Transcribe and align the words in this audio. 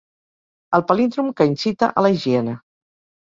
El 0.77 0.83
palíndrom 0.91 1.29
que 1.41 1.47
incita 1.51 1.89
a 1.89 2.05
la 2.07 2.13
higiene. 2.15 2.57